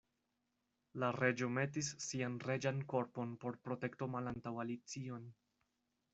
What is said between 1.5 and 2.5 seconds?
metis sian